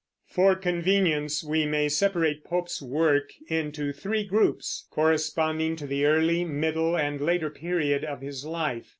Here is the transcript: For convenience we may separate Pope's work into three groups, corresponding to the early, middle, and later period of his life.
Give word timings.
For 0.25 0.55
convenience 0.55 1.43
we 1.43 1.67
may 1.67 1.87
separate 1.87 2.43
Pope's 2.43 2.81
work 2.81 3.29
into 3.49 3.93
three 3.93 4.23
groups, 4.23 4.87
corresponding 4.89 5.75
to 5.75 5.85
the 5.85 6.05
early, 6.05 6.43
middle, 6.43 6.97
and 6.97 7.21
later 7.21 7.51
period 7.51 8.03
of 8.03 8.19
his 8.21 8.43
life. 8.43 8.89